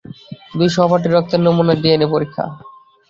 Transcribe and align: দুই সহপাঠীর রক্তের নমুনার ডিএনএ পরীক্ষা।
দুই 0.57 0.69
সহপাঠীর 0.75 1.13
রক্তের 1.15 1.41
নমুনার 1.45 1.77
ডিএনএ 1.83 2.07
পরীক্ষা। 2.13 2.43